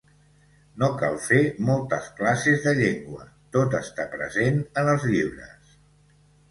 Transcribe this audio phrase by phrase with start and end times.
[0.83, 5.81] No cal fer moltes classes de llengua, tot està present en els llibres.